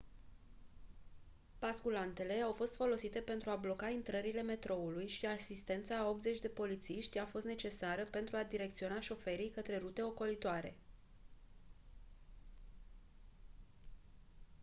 basculantele 1.59 2.33
au 2.41 2.51
fost 2.51 2.75
folosite 2.75 3.19
pentru 3.19 3.49
a 3.49 3.55
bloca 3.55 3.89
intrările 3.89 4.41
metroului 4.41 5.07
și 5.07 5.25
asistența 5.25 5.97
a 5.97 6.09
80 6.09 6.39
de 6.39 6.47
polițiști 6.47 7.17
a 7.19 7.25
fost 7.25 7.45
necesară 7.45 8.03
pentru 8.11 8.35
a 8.37 8.43
direcționa 8.43 8.99
șoferii 8.99 9.53
spre 9.59 9.77
rute 9.77 10.03
ocolitoare 10.03 10.75